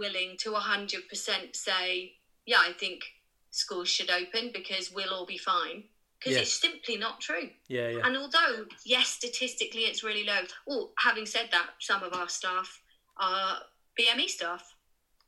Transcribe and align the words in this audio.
willing 0.00 0.36
to 0.38 0.50
100% 0.52 1.54
say, 1.54 2.14
yeah, 2.46 2.56
I 2.58 2.72
think 2.72 3.04
schools 3.50 3.88
should 3.88 4.10
open 4.10 4.50
because 4.52 4.90
we'll 4.90 5.12
all 5.14 5.26
be 5.26 5.38
fine. 5.38 5.84
Because 6.18 6.34
Yeah. 6.36 6.42
it's 6.42 6.52
simply 6.52 6.96
not 6.96 7.20
true. 7.20 7.50
Yeah, 7.68 7.88
yeah. 7.90 8.06
And 8.06 8.16
although, 8.16 8.66
yes, 8.84 9.08
statistically 9.08 9.82
it's 9.82 10.02
really 10.02 10.24
low. 10.24 10.42
Well, 10.66 10.92
having 10.98 11.26
said 11.26 11.48
that, 11.52 11.68
some 11.78 12.02
of 12.02 12.12
our 12.14 12.28
staff 12.28 12.80
are 13.16 13.62
BME 13.98 14.28
staff. 14.28 14.74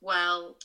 Well, 0.00 0.58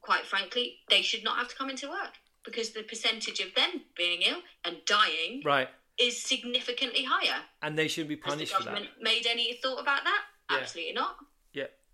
quite 0.00 0.26
frankly, 0.26 0.80
they 0.88 1.02
should 1.02 1.22
not 1.24 1.36
have 1.38 1.48
to 1.48 1.56
come 1.56 1.70
into 1.70 1.88
work 1.88 2.14
because 2.44 2.70
the 2.70 2.82
percentage 2.82 3.40
of 3.40 3.54
them 3.54 3.82
being 3.96 4.22
ill 4.22 4.40
and 4.64 4.78
dying 4.86 5.42
right. 5.44 5.68
is 5.98 6.22
significantly 6.22 7.04
higher. 7.04 7.40
And 7.62 7.78
they 7.78 7.88
shouldn't 7.88 8.08
be 8.08 8.16
Has 8.16 8.24
the 8.24 8.30
punished 8.30 8.54
for 8.54 8.64
that. 8.64 8.82
made 9.00 9.26
any 9.26 9.54
thought 9.62 9.80
about 9.80 10.04
that? 10.04 10.22
Yeah. 10.50 10.58
Absolutely 10.58 10.94
not. 10.94 11.16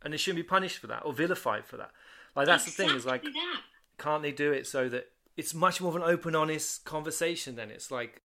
Yeah, 0.07 0.11
and 0.11 0.13
they 0.13 0.19
shouldn't 0.19 0.45
be 0.45 0.49
punished 0.49 0.79
for 0.79 0.87
that 0.87 1.03
or 1.05 1.13
vilified 1.13 1.67
for 1.67 1.77
that. 1.77 1.91
Like 2.37 2.47
that's 2.47 2.65
the 2.65 2.71
thing 2.71 2.91
is 2.91 3.05
like, 3.05 3.23
that. 3.23 3.61
can't 3.99 4.23
they 4.23 4.33
do 4.33 4.53
it 4.53 4.67
so 4.67 4.89
that 4.89 5.09
it's 5.37 5.53
much 5.53 5.81
more 5.81 5.91
of 5.91 5.97
an 5.97 6.03
open, 6.03 6.37
honest 6.37 6.85
conversation? 6.85 7.57
Then 7.57 7.71
it's 7.71 7.91
like, 7.91 8.23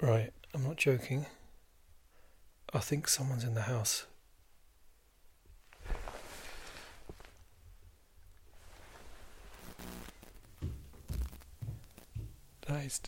right, 0.00 0.30
I'm 0.54 0.62
not 0.62 0.76
joking. 0.76 1.26
I 2.72 2.78
think 2.78 3.08
someone's 3.08 3.44
in 3.44 3.54
the 3.54 3.62
house. 3.62 4.06
That 12.68 12.84
is. 12.84 13.00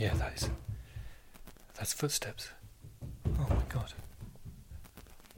Yeah, 0.00 0.14
that 0.14 0.32
is. 0.34 0.48
That's 1.74 1.92
footsteps. 1.92 2.48
Oh 3.38 3.46
my 3.50 3.62
god. 3.68 3.92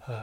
Uh. 0.07 0.23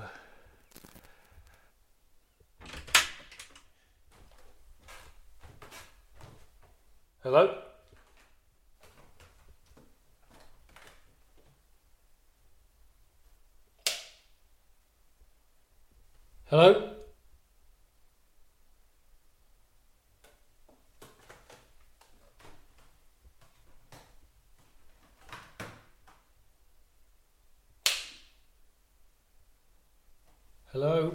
Hello? 7.22 7.54
Hello? 16.46 16.79
Hello? 30.72 31.12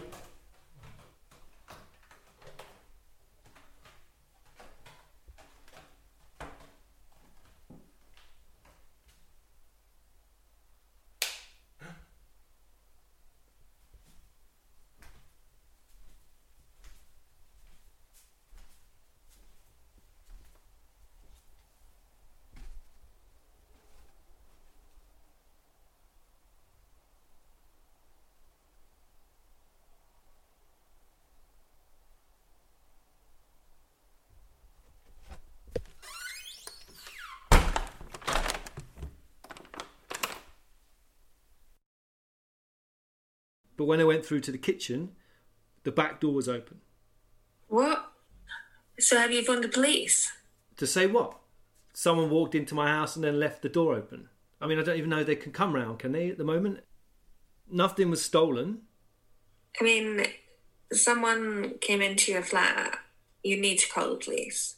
But 43.85 43.89
when 43.89 44.01
I 44.01 44.05
went 44.05 44.25
through 44.25 44.41
to 44.41 44.51
the 44.51 44.57
kitchen, 44.57 45.11
the 45.83 45.93
back 45.93 46.19
door 46.19 46.33
was 46.33 46.49
open. 46.49 46.81
What? 47.69 48.13
So 48.99 49.19
have 49.19 49.31
you 49.31 49.45
phoned 49.45 49.63
the 49.63 49.69
police? 49.69 50.33
To 50.79 50.87
say 50.87 51.05
what? 51.05 51.37
Someone 51.93 52.31
walked 52.31 52.55
into 52.55 52.75
my 52.75 52.89
house 52.89 53.15
and 53.15 53.23
then 53.23 53.39
left 53.39 53.61
the 53.61 53.69
door 53.69 53.95
open. 53.95 54.31
I 54.59 54.67
mean, 54.67 54.79
I 54.79 54.83
don't 54.83 54.97
even 54.97 55.11
know 55.11 55.23
they 55.23 55.37
can 55.37 55.53
come 55.53 55.75
round, 55.75 55.99
can 55.99 56.13
they, 56.13 56.31
at 56.31 56.39
the 56.39 56.45
moment? 56.45 56.81
Nothing 57.71 58.09
was 58.09 58.23
stolen. 58.23 58.79
I 59.79 59.85
mean, 59.85 60.25
someone 60.91 61.75
came 61.83 62.01
into 62.01 62.33
your 62.33 62.41
flat. 62.41 63.01
You 63.43 63.61
need 63.61 63.81
to 63.81 63.93
call 63.93 64.13
the 64.13 64.17
police. 64.17 64.77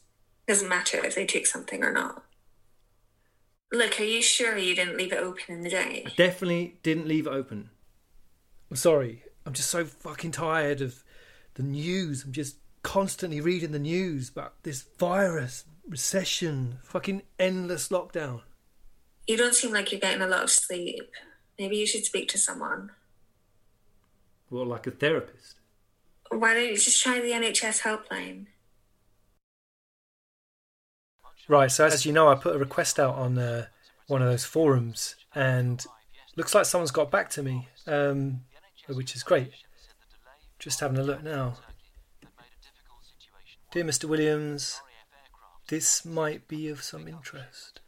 Doesn't 0.49 0.67
matter 0.67 0.97
if 1.05 1.15
they 1.15 1.25
took 1.25 1.45
something 1.45 1.81
or 1.81 1.93
not. 1.93 2.25
Look, 3.71 4.01
are 4.01 4.03
you 4.03 4.21
sure 4.21 4.57
you 4.57 4.75
didn't 4.75 4.97
leave 4.97 5.13
it 5.13 5.23
open 5.23 5.55
in 5.55 5.61
the 5.61 5.69
day? 5.69 6.03
I 6.05 6.09
definitely 6.17 6.75
didn't 6.83 7.07
leave 7.07 7.25
it 7.25 7.31
open. 7.31 7.69
I'm 8.69 8.77
sorry. 8.77 9.23
I'm 9.45 9.53
just 9.53 9.69
so 9.69 9.85
fucking 9.85 10.31
tired 10.31 10.81
of 10.81 11.03
the 11.53 11.63
news. 11.63 12.23
I'm 12.23 12.33
just 12.33 12.57
constantly 12.83 13.41
reading 13.41 13.71
the 13.71 13.79
news 13.79 14.29
about 14.29 14.63
this 14.63 14.85
virus, 14.97 15.65
recession, 15.87 16.79
fucking 16.83 17.21
endless 17.39 17.89
lockdown. 17.89 18.41
You 19.27 19.37
don't 19.37 19.55
seem 19.55 19.73
like 19.73 19.91
you're 19.91 20.01
getting 20.01 20.21
a 20.21 20.27
lot 20.27 20.43
of 20.43 20.49
sleep. 20.49 21.11
Maybe 21.59 21.77
you 21.77 21.87
should 21.87 22.05
speak 22.05 22.29
to 22.29 22.37
someone. 22.37 22.91
Well, 24.49 24.65
like 24.65 24.87
a 24.87 24.91
therapist. 24.91 25.55
Why 26.29 26.53
don't 26.53 26.67
you 26.67 26.77
just 26.77 27.01
try 27.03 27.19
the 27.19 27.31
NHS 27.31 27.81
helpline? 27.81 28.47
Right, 31.47 31.71
so 31.71 31.85
as 31.85 32.05
you 32.05 32.11
know, 32.11 32.27
I 32.27 32.35
put 32.35 32.55
a 32.55 32.59
request 32.59 32.99
out 32.99 33.15
on 33.15 33.37
uh, 33.37 33.67
one 34.07 34.21
of 34.21 34.29
those 34.29 34.43
forums, 34.43 35.15
and 35.33 35.85
looks 36.35 36.53
like 36.53 36.65
someone's 36.65 36.91
got 36.91 37.09
back 37.09 37.29
to 37.31 37.43
me, 37.43 37.67
um, 37.87 38.41
which 38.95 39.15
is 39.15 39.23
great. 39.23 39.51
Just 40.59 40.79
having 40.79 40.97
a 40.97 41.03
look 41.03 41.23
now. 41.23 41.55
Dear 43.71 43.83
Mr. 43.83 44.05
Williams, 44.05 44.81
this 45.67 46.05
might 46.05 46.47
be 46.47 46.69
of 46.69 46.81
some 46.81 47.07
interest. 47.07 47.81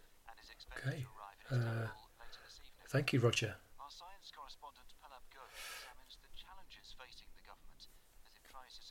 Okay. 0.78 1.06
Uh, 1.50 1.88
thank 2.90 3.14
you, 3.14 3.20
Roger. 3.20 3.56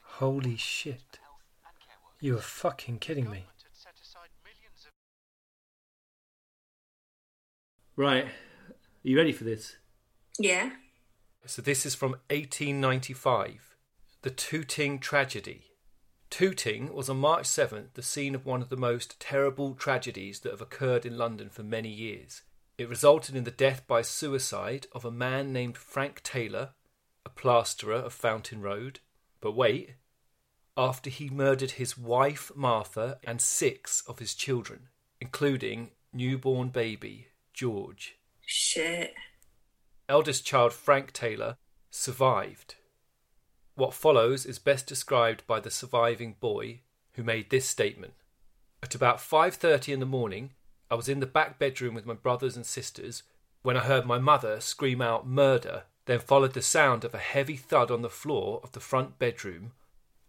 Holy 0.03 0.57
shit. 0.57 1.21
You 2.21 2.37
are 2.39 2.41
fucking 2.41 2.99
kidding 2.99 3.31
me. 3.31 3.45
Right. 7.95 8.25
Are 8.25 8.31
you 9.03 9.17
ready 9.17 9.33
for 9.33 9.45
this? 9.45 9.77
Yeah? 10.39 10.71
So 11.49 11.63
this 11.63 11.87
is 11.87 11.95
from 11.95 12.11
1895, 12.29 13.75
the 14.21 14.29
Tooting 14.29 14.99
tragedy. 14.99 15.73
Tooting 16.29 16.93
was 16.93 17.09
on 17.09 17.21
March 17.21 17.47
7th 17.47 17.95
the 17.95 18.03
scene 18.03 18.35
of 18.35 18.45
one 18.45 18.61
of 18.61 18.69
the 18.69 18.77
most 18.77 19.19
terrible 19.19 19.75
tragedies 19.75 20.41
that 20.41 20.53
have 20.53 20.61
occurred 20.61 21.07
in 21.07 21.17
London 21.17 21.49
for 21.49 21.63
many 21.63 21.89
years. 21.89 22.43
It 22.77 22.91
resulted 22.91 23.35
in 23.35 23.45
the 23.45 23.51
death 23.51 23.87
by 23.87 24.03
suicide 24.03 24.89
of 24.93 25.07
a 25.07 25.11
man 25.11 25.51
named 25.51 25.79
Frank 25.79 26.23
Taylor, 26.23 26.73
a 27.25 27.31
plasterer 27.31 27.95
of 27.95 28.13
Fountain 28.13 28.61
Road. 28.61 29.01
But 29.41 29.57
wait, 29.57 29.95
after 30.77 31.09
he 31.09 31.31
murdered 31.31 31.73
his 31.73 31.97
wife 31.97 32.53
Martha 32.55 33.21
and 33.25 33.41
six 33.41 34.03
of 34.07 34.19
his 34.19 34.35
children, 34.35 34.89
including 35.19 35.93
newborn 36.13 36.69
baby 36.69 37.29
George. 37.55 38.19
Shit. 38.45 39.15
Eldest 40.09 40.47
child 40.47 40.73
Frank 40.73 41.13
Taylor 41.13 41.59
survived. 41.91 42.77
What 43.75 43.93
follows 43.93 44.47
is 44.47 44.59
best 44.59 44.87
described 44.87 45.47
by 45.47 45.61
the 45.61 45.71
surviving 45.71 46.37
boy 46.41 46.81
who 47.13 47.23
made 47.23 47.51
this 47.51 47.69
statement. 47.69 48.15
At 48.83 48.95
about 48.95 49.21
5:30 49.21 49.93
in 49.93 50.01
the 50.01 50.07
morning, 50.07 50.55
I 50.91 50.95
was 50.95 51.11
in 51.11 51.21
the 51.21 51.27
back 51.27 51.59
bedroom 51.59 51.95
with 51.95 52.07
my 52.07 52.15
brothers 52.15 52.57
and 52.57 52.65
sisters 52.65 53.23
when 53.61 53.77
I 53.77 53.81
heard 53.81 54.07
my 54.07 54.19
mother 54.19 54.61
scream 54.61 55.03
out 55.03 55.27
murder, 55.27 55.85
then 56.07 56.21
followed 56.21 56.55
the 56.55 56.63
sound 56.63 57.05
of 57.05 57.15
a 57.15 57.19
heavy 57.19 57.57
thud 57.57 57.91
on 57.91 58.01
the 58.01 58.09
floor 58.09 58.61
of 58.63 58.73
the 58.73 58.81
front 58.81 59.19
bedroom. 59.19 59.73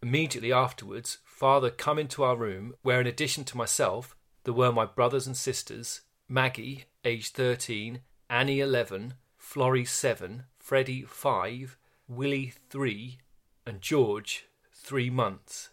Immediately 0.02 0.52
afterwards, 0.52 1.20
father 1.24 1.70
come 1.70 1.98
into 1.98 2.24
our 2.24 2.36
room 2.36 2.75
where 2.82 3.00
in 3.00 3.08
addition 3.08 3.46
to 3.46 3.58
myself, 3.58 4.18
there 4.44 4.54
were 4.54 4.74
my 4.74 4.86
brothers 4.86 5.25
and 5.25 5.38
sisters, 5.38 6.02
Maggie, 6.28 6.86
aged 7.06 7.34
13, 7.34 8.02
Annie 8.30 8.60
11, 8.60 9.14
Florrie 9.51 9.84
7, 9.84 10.44
Freddie 10.60 11.01
5, 11.01 11.75
Willie 12.07 12.54
3, 12.69 13.18
and 13.66 13.81
George 13.81 14.46
3 14.75 15.10
months. 15.10 15.69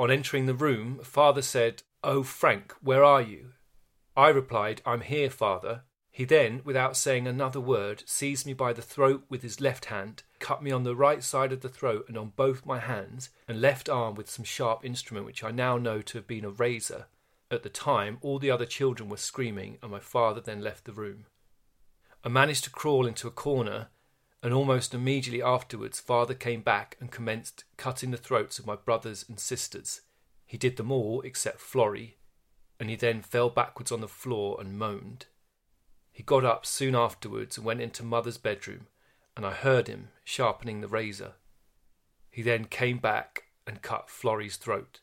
On 0.00 0.10
entering 0.10 0.46
the 0.46 0.54
room, 0.54 0.98
father 1.04 1.42
said, 1.42 1.84
Oh, 2.02 2.24
Frank, 2.24 2.74
where 2.82 3.04
are 3.04 3.22
you? 3.22 3.52
I 4.16 4.30
replied, 4.30 4.82
I'm 4.84 5.02
here, 5.02 5.30
father. 5.30 5.82
He 6.10 6.24
then, 6.24 6.62
without 6.64 6.96
saying 6.96 7.28
another 7.28 7.60
word, 7.60 8.02
seized 8.04 8.46
me 8.46 8.52
by 8.52 8.72
the 8.72 8.82
throat 8.82 9.22
with 9.28 9.42
his 9.42 9.60
left 9.60 9.84
hand, 9.84 10.24
cut 10.40 10.60
me 10.60 10.72
on 10.72 10.82
the 10.82 10.96
right 10.96 11.22
side 11.22 11.52
of 11.52 11.60
the 11.60 11.68
throat 11.68 12.06
and 12.08 12.18
on 12.18 12.32
both 12.34 12.66
my 12.66 12.80
hands 12.80 13.30
and 13.46 13.60
left 13.60 13.88
arm 13.88 14.16
with 14.16 14.28
some 14.28 14.44
sharp 14.44 14.84
instrument 14.84 15.24
which 15.24 15.44
I 15.44 15.52
now 15.52 15.78
know 15.78 16.02
to 16.02 16.18
have 16.18 16.26
been 16.26 16.44
a 16.44 16.50
razor. 16.50 17.06
At 17.48 17.62
the 17.62 17.68
time, 17.68 18.18
all 18.22 18.40
the 18.40 18.50
other 18.50 18.66
children 18.66 19.08
were 19.08 19.18
screaming, 19.18 19.78
and 19.82 19.92
my 19.92 20.00
father 20.00 20.40
then 20.40 20.60
left 20.60 20.84
the 20.84 20.92
room. 20.92 21.26
I 22.22 22.28
managed 22.28 22.64
to 22.64 22.70
crawl 22.70 23.06
into 23.06 23.28
a 23.28 23.32
corner, 23.32 23.88
and 24.42 24.52
almost 24.52 24.92
immediately 24.92 25.42
afterwards, 25.42 26.00
father 26.00 26.34
came 26.34 26.60
back 26.60 26.96
and 27.00 27.10
commenced 27.10 27.64
cutting 27.76 28.10
the 28.10 28.18
throats 28.18 28.58
of 28.58 28.66
my 28.66 28.76
brothers 28.76 29.24
and 29.28 29.40
sisters. 29.40 30.02
He 30.44 30.58
did 30.58 30.76
them 30.76 30.92
all 30.92 31.22
except 31.22 31.60
Florrie, 31.60 32.18
and 32.78 32.90
he 32.90 32.96
then 32.96 33.22
fell 33.22 33.48
backwards 33.48 33.90
on 33.90 34.00
the 34.00 34.08
floor 34.08 34.58
and 34.60 34.78
moaned. 34.78 35.26
He 36.12 36.22
got 36.22 36.44
up 36.44 36.66
soon 36.66 36.94
afterwards 36.94 37.56
and 37.56 37.64
went 37.64 37.80
into 37.80 38.02
mother's 38.02 38.38
bedroom, 38.38 38.88
and 39.36 39.46
I 39.46 39.52
heard 39.52 39.88
him 39.88 40.08
sharpening 40.24 40.80
the 40.80 40.88
razor. 40.88 41.34
He 42.30 42.42
then 42.42 42.66
came 42.66 42.98
back 42.98 43.44
and 43.66 43.80
cut 43.80 44.10
Florrie's 44.10 44.56
throat, 44.56 45.00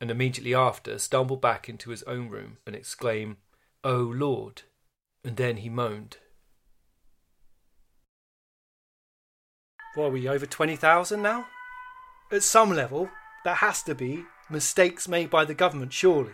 and 0.00 0.10
immediately 0.10 0.54
after 0.54 0.98
stumbled 0.98 1.40
back 1.40 1.68
into 1.68 1.90
his 1.90 2.02
own 2.02 2.28
room 2.28 2.58
and 2.66 2.76
exclaimed, 2.76 3.36
Oh 3.82 4.12
Lord! 4.14 4.62
And 5.24 5.36
then 5.36 5.58
he 5.58 5.70
moaned. 5.70 6.18
What 9.96 10.08
are 10.08 10.10
we, 10.10 10.28
over 10.28 10.44
20,000 10.44 11.22
now? 11.22 11.46
At 12.30 12.42
some 12.42 12.70
level, 12.70 13.08
there 13.44 13.54
has 13.54 13.82
to 13.84 13.94
be 13.94 14.26
mistakes 14.50 15.08
made 15.08 15.30
by 15.30 15.46
the 15.46 15.54
government, 15.54 15.94
surely. 15.94 16.32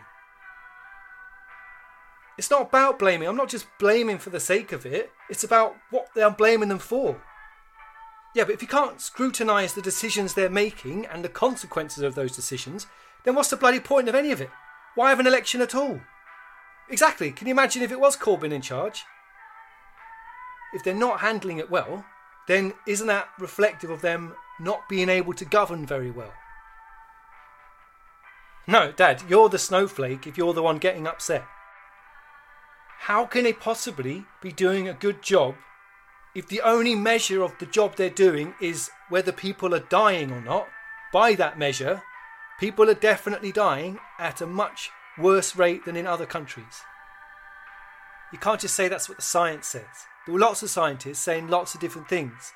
It's 2.37 2.51
not 2.51 2.63
about 2.63 2.99
blaming. 2.99 3.29
I'm 3.29 3.37
not 3.37 3.49
just 3.49 3.67
blaming 3.79 4.19
for 4.19 4.31
the 4.31 4.41
sake 4.41 4.73
of 4.73 4.85
it. 4.85 5.13
It's 5.31 5.45
about 5.45 5.77
what 5.91 6.09
they're 6.13 6.29
blaming 6.29 6.71
them 6.71 6.81
for. 6.81 7.23
Yeah, 8.35 8.45
but 8.45 8.55
if 8.55 8.63
you 8.63 8.69
can't 8.69 9.01
scrutinise 9.01 9.75
the 9.75 9.81
decisions 9.81 10.35
they're 10.35 10.51
making 10.51 11.07
and 11.07 11.25
the 11.25 11.29
consequences 11.29 12.03
of 12.03 12.17
those 12.17 12.35
decisions, 12.35 12.89
then 13.23 13.37
what's 13.37 13.51
the 13.51 13.57
bloody 13.57 13.79
point 13.79 14.09
of 14.09 14.17
any 14.17 14.33
of 14.33 14.41
it? 14.41 14.51
Why 14.97 15.11
have 15.11 15.21
an 15.21 15.27
election 15.29 15.61
at 15.61 15.75
all? 15.75 16.01
Exactly. 16.91 17.31
Can 17.31 17.47
you 17.47 17.53
imagine 17.53 17.83
if 17.83 17.93
it 17.93 18.01
was 18.01 18.17
Corbyn 18.17 18.51
in 18.51 18.61
charge? 18.61 19.05
If 20.75 20.83
they're 20.83 20.95
not 20.95 21.21
handling 21.21 21.59
it 21.59 21.71
well, 21.71 22.05
then 22.49 22.75
isn't 22.87 23.07
that 23.07 23.29
reflective 23.39 23.91
of 23.91 24.01
them 24.01 24.35
not 24.61 24.89
being 24.89 25.09
able 25.09 25.33
to 25.35 25.45
govern 25.45 25.87
very 25.87 26.11
well? 26.11 26.33
No, 28.67 28.93
Dad, 28.93 29.23
you're 29.29 29.49
the 29.49 29.59
snowflake 29.59 30.27
if 30.27 30.39
you're 30.39 30.55
the 30.55 30.63
one 30.63 30.79
getting 30.79 31.07
upset. 31.07 31.45
How 33.01 33.27
can 33.27 33.45
they 33.45 33.53
possibly 33.53 34.27
be 34.41 34.53
doing 34.53 34.89
a 34.89 34.95
good 34.95 35.23
job 35.23 35.57
if 36.35 36.47
the 36.47 36.61
only 36.61 36.95
measure 36.95 37.43
of 37.43 37.59
the 37.59 37.67
job 37.67 37.97
they're 37.97 38.09
doing 38.09 38.55
is 38.61 38.91
whether 39.09 39.33
people 39.33 39.75
are 39.75 39.81
dying 39.81 40.31
or 40.31 40.41
not? 40.41 40.69
By 41.13 41.35
that 41.35 41.59
measure, 41.59 42.03
people 42.61 42.89
are 42.89 42.95
definitely 42.95 43.51
dying 43.51 43.99
at 44.19 44.41
a 44.41 44.47
much 44.47 44.91
worse 45.19 45.57
rate 45.57 45.85
than 45.85 45.97
in 45.97 46.07
other 46.07 46.27
countries. 46.27 46.83
You 48.33 48.39
can't 48.39 48.61
just 48.61 48.75
say 48.75 48.89
that's 48.89 49.09
what 49.09 49.19
the 49.19 49.23
science 49.23 49.67
says. 49.67 50.07
There 50.27 50.35
were 50.35 50.41
lots 50.41 50.63
of 50.63 50.71
scientists 50.71 51.19
saying 51.19 51.49
lots 51.49 51.75
of 51.75 51.81
different 51.81 52.09
things. 52.09 52.53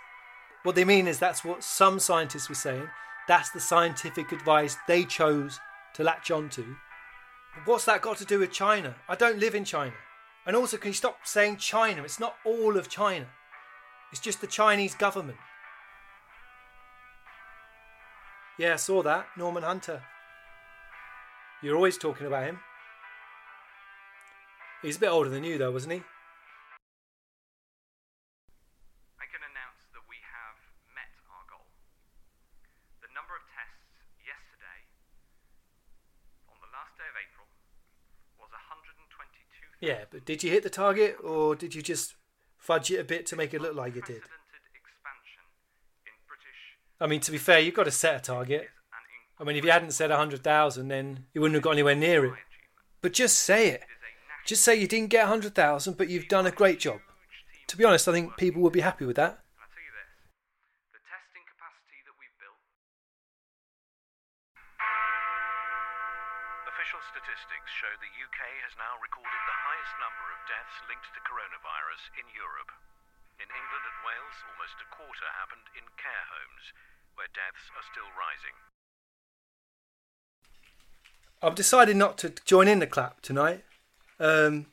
What 0.62 0.74
they 0.74 0.84
mean 0.84 1.06
is 1.06 1.18
that's 1.18 1.44
what 1.44 1.62
some 1.64 1.98
scientists 1.98 2.48
were 2.48 2.54
saying. 2.54 2.88
That's 3.28 3.50
the 3.50 3.60
scientific 3.60 4.32
advice 4.32 4.76
they 4.86 5.04
chose 5.04 5.58
to 5.94 6.04
latch 6.04 6.30
onto. 6.30 6.76
But 7.54 7.66
what's 7.66 7.84
that 7.86 8.02
got 8.02 8.18
to 8.18 8.24
do 8.24 8.38
with 8.38 8.52
China? 8.52 8.96
I 9.08 9.16
don't 9.16 9.38
live 9.38 9.54
in 9.54 9.64
China. 9.64 9.94
And 10.46 10.54
also, 10.54 10.76
can 10.76 10.90
you 10.90 10.94
stop 10.94 11.20
saying 11.24 11.56
China? 11.56 12.04
It's 12.04 12.20
not 12.20 12.36
all 12.44 12.76
of 12.76 12.88
China, 12.88 13.26
it's 14.12 14.20
just 14.20 14.40
the 14.40 14.46
Chinese 14.46 14.94
government. 14.94 15.38
Yeah, 18.58 18.74
I 18.74 18.76
saw 18.76 19.02
that. 19.02 19.26
Norman 19.36 19.64
Hunter. 19.64 20.02
You're 21.62 21.76
always 21.76 21.98
talking 21.98 22.26
about 22.26 22.44
him. 22.44 22.60
He's 24.82 24.96
a 24.96 25.00
bit 25.00 25.10
older 25.10 25.28
than 25.28 25.44
you, 25.44 25.58
though, 25.58 25.72
wasn't 25.72 25.94
he? 25.94 26.02
Yeah, 39.80 40.04
but 40.10 40.24
did 40.24 40.42
you 40.42 40.50
hit 40.50 40.62
the 40.62 40.70
target 40.70 41.16
or 41.22 41.54
did 41.54 41.74
you 41.74 41.82
just 41.82 42.14
fudge 42.56 42.90
it 42.90 43.00
a 43.00 43.04
bit 43.04 43.26
to 43.26 43.36
make 43.36 43.52
it 43.52 43.60
look 43.60 43.74
like 43.74 43.94
you 43.94 44.02
did? 44.02 44.22
I 47.00 47.06
mean, 47.06 47.20
to 47.20 47.30
be 47.30 47.38
fair, 47.38 47.60
you've 47.60 47.74
got 47.74 47.84
to 47.84 47.90
set 47.90 48.16
a 48.16 48.20
target. 48.20 48.68
I 49.38 49.44
mean, 49.44 49.56
if 49.56 49.64
you 49.64 49.70
hadn't 49.70 49.90
said 49.92 50.10
100,000, 50.10 50.88
then 50.88 51.26
you 51.34 51.40
wouldn't 51.42 51.56
have 51.56 51.62
got 51.62 51.72
anywhere 51.72 51.94
near 51.94 52.24
it. 52.24 52.32
But 53.02 53.12
just 53.12 53.38
say 53.38 53.68
it. 53.68 53.82
Just 54.46 54.64
say 54.64 54.76
you 54.76 54.86
didn't 54.86 55.10
get 55.10 55.24
100,000, 55.24 55.96
but 55.98 56.08
you've 56.08 56.28
done 56.28 56.46
a 56.46 56.50
great 56.50 56.80
job. 56.80 57.00
To 57.68 57.76
be 57.76 57.84
honest, 57.84 58.08
I 58.08 58.12
think 58.12 58.36
people 58.38 58.62
would 58.62 58.72
be 58.72 58.80
happy 58.80 59.04
with 59.04 59.16
that. 59.16 59.40
Official 66.76 67.00
statistics 67.08 67.72
show 67.72 67.88
the 68.04 68.16
UK 68.20 68.40
has 68.68 68.76
now 68.76 69.00
recorded 69.00 69.42
the 69.48 69.60
highest 69.64 69.96
number 69.96 70.28
of 70.28 70.36
deaths 70.44 70.76
linked 70.92 71.08
to 71.16 71.24
coronavirus 71.24 72.04
in 72.20 72.28
Europe. 72.36 72.68
In 73.40 73.48
England 73.48 73.80
and 73.88 73.98
Wales, 74.04 74.36
almost 74.44 74.76
a 74.84 74.88
quarter 74.92 75.24
happened 75.40 75.72
in 75.72 75.88
care 75.96 76.28
homes, 76.28 76.76
where 77.16 77.32
deaths 77.32 77.72
are 77.72 77.86
still 77.88 78.12
rising. 78.12 78.52
I've 81.40 81.56
decided 81.56 81.96
not 81.96 82.20
to 82.20 82.36
join 82.44 82.68
in 82.68 82.84
the 82.84 82.86
clap 82.86 83.24
tonight. 83.24 83.64
Um, 84.20 84.68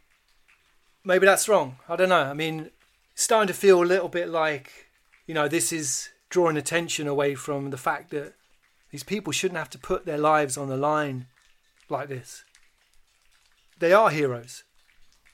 maybe 1.07 1.23
that's 1.23 1.47
wrong. 1.47 1.79
I 1.88 1.95
don't 1.95 2.11
know. 2.11 2.27
I 2.27 2.35
mean, 2.35 2.75
it's 3.15 3.23
starting 3.23 3.47
to 3.47 3.55
feel 3.55 3.79
a 3.79 3.88
little 3.88 4.11
bit 4.11 4.27
like, 4.27 4.91
you 5.23 5.33
know, 5.33 5.47
this 5.47 5.71
is 5.71 6.09
drawing 6.27 6.59
attention 6.59 7.07
away 7.07 7.35
from 7.35 7.71
the 7.71 7.79
fact 7.79 8.11
that 8.11 8.35
these 8.91 9.07
people 9.07 9.31
shouldn't 9.31 9.57
have 9.57 9.71
to 9.71 9.79
put 9.79 10.03
their 10.03 10.19
lives 10.19 10.57
on 10.59 10.67
the 10.67 10.75
line 10.75 11.31
like 11.89 12.09
this. 12.09 12.43
They 13.79 13.93
are 13.93 14.09
heroes. 14.09 14.63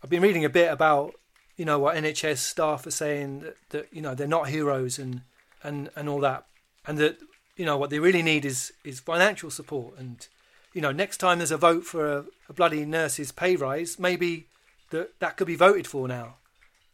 I've 0.03 0.09
been 0.09 0.21
reading 0.21 0.45
a 0.45 0.49
bit 0.49 0.71
about 0.71 1.13
you 1.57 1.65
know 1.65 1.77
what 1.77 1.95
NHS 1.95 2.37
staff 2.37 2.87
are 2.87 2.91
saying 2.91 3.41
that, 3.41 3.57
that 3.71 3.87
you 3.91 4.01
know 4.01 4.15
they're 4.15 4.27
not 4.27 4.49
heroes 4.49 4.97
and 4.97 5.21
and 5.61 5.89
and 5.95 6.07
all 6.07 6.21
that, 6.21 6.45
and 6.87 6.97
that 6.97 7.17
you 7.57 7.65
know 7.65 7.77
what 7.77 7.89
they 7.89 7.99
really 7.99 8.21
need 8.21 8.45
is 8.45 8.71
is 8.83 8.99
financial 8.99 9.51
support. 9.51 9.97
And 9.97 10.25
you 10.73 10.81
know 10.81 10.91
next 10.91 11.17
time 11.17 11.39
there's 11.39 11.51
a 11.51 11.57
vote 11.57 11.83
for 11.83 12.11
a, 12.11 12.25
a 12.47 12.53
bloody 12.53 12.85
nurse's 12.85 13.31
pay 13.31 13.55
rise, 13.55 13.99
maybe 13.99 14.47
that 14.91 15.19
that 15.19 15.37
could 15.37 15.47
be 15.47 15.55
voted 15.55 15.85
for 15.85 16.07
now, 16.07 16.37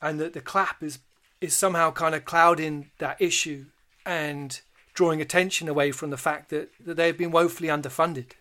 and 0.01 0.19
that 0.19 0.33
the 0.33 0.41
clap 0.41 0.81
is 0.81 1.00
is 1.41 1.53
somehow 1.53 1.91
kind 1.91 2.15
of 2.15 2.25
clouding 2.25 2.89
that 2.97 3.21
issue 3.21 3.65
and 4.05 4.62
drawing 4.95 5.21
attention 5.21 5.67
away 5.67 5.91
from 5.91 6.09
the 6.09 6.17
fact 6.17 6.50
that, 6.50 6.69
that 6.79 6.95
they've 6.95 7.17
been 7.17 7.31
woefully 7.31 7.67
underfunded 7.67 8.31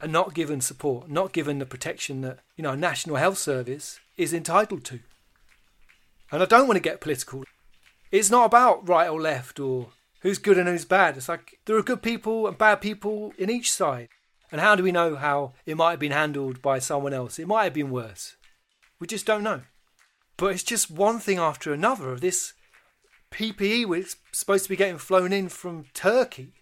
and 0.00 0.12
not 0.12 0.34
given 0.34 0.60
support, 0.60 1.10
not 1.10 1.32
given 1.32 1.58
the 1.58 1.66
protection 1.66 2.20
that, 2.20 2.40
you 2.56 2.62
know, 2.62 2.74
National 2.74 3.16
Health 3.16 3.38
Service 3.38 3.98
is 4.16 4.34
entitled 4.34 4.84
to. 4.84 5.00
And 6.30 6.42
I 6.42 6.46
don't 6.46 6.66
want 6.66 6.76
to 6.76 6.82
get 6.82 7.00
political. 7.00 7.44
It's 8.10 8.30
not 8.30 8.46
about 8.46 8.88
right 8.88 9.08
or 9.08 9.20
left 9.20 9.58
or 9.58 9.88
who's 10.20 10.38
good 10.38 10.58
and 10.58 10.68
who's 10.68 10.84
bad. 10.84 11.16
It's 11.16 11.28
like 11.28 11.58
there 11.64 11.76
are 11.76 11.82
good 11.82 12.02
people 12.02 12.46
and 12.46 12.58
bad 12.58 12.80
people 12.80 13.32
in 13.38 13.50
each 13.50 13.72
side. 13.72 14.08
And 14.52 14.60
how 14.60 14.76
do 14.76 14.82
we 14.82 14.92
know 14.92 15.16
how 15.16 15.52
it 15.64 15.76
might 15.76 15.92
have 15.92 16.00
been 16.00 16.12
handled 16.12 16.62
by 16.62 16.78
someone 16.78 17.12
else? 17.12 17.38
It 17.38 17.48
might 17.48 17.64
have 17.64 17.74
been 17.74 17.90
worse. 17.90 18.36
We 19.00 19.06
just 19.06 19.26
don't 19.26 19.42
know. 19.42 19.62
But 20.36 20.52
it's 20.52 20.62
just 20.62 20.90
one 20.90 21.18
thing 21.18 21.38
after 21.38 21.72
another 21.72 22.10
of 22.10 22.20
this 22.20 22.52
PPE 23.32 23.86
we're 23.86 24.04
supposed 24.32 24.64
to 24.64 24.70
be 24.70 24.76
getting 24.76 24.98
flown 24.98 25.32
in 25.32 25.48
from 25.48 25.86
Turkey. 25.94 26.52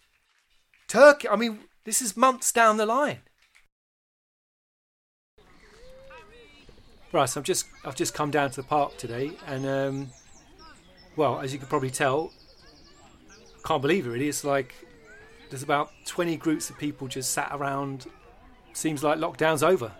Turkey, 0.88 1.28
I 1.28 1.36
mean, 1.36 1.60
this 1.84 2.00
is 2.02 2.16
months 2.16 2.52
down 2.52 2.76
the 2.76 2.86
line. 2.86 3.20
Right, 7.12 7.28
so 7.28 7.40
I've 7.40 7.46
just 7.46 7.66
I've 7.84 7.94
just 7.94 8.12
come 8.12 8.30
down 8.30 8.50
to 8.50 8.56
the 8.56 8.66
park 8.66 8.96
today, 8.96 9.32
and 9.46 9.66
um, 9.66 10.10
well, 11.14 11.40
as 11.40 11.52
you 11.52 11.58
can 11.58 11.68
probably 11.68 11.90
tell, 11.90 12.32
can't 13.64 13.80
believe 13.80 14.06
it. 14.06 14.10
Really, 14.10 14.28
it's 14.28 14.42
like 14.42 14.74
there's 15.50 15.62
about 15.62 15.90
20 16.06 16.36
groups 16.36 16.70
of 16.70 16.78
people 16.78 17.06
just 17.06 17.30
sat 17.30 17.50
around. 17.52 18.06
Seems 18.72 19.04
like 19.04 19.18
lockdown's 19.18 19.62
over. 19.62 19.92